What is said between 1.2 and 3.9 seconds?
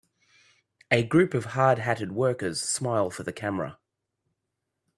of hard hatted workers smile for the camera.